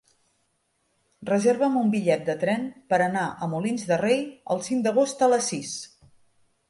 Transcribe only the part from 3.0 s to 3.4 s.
anar